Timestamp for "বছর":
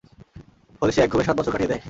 1.37-1.51